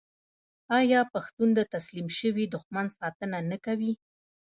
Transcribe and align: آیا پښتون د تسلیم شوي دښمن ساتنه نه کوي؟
آیا 0.79 1.01
پښتون 1.13 1.49
د 1.55 1.59
تسلیم 1.73 2.07
شوي 2.19 2.45
دښمن 2.53 2.87
ساتنه 2.99 3.37
نه 3.51 3.57
کوي؟ 3.65 3.93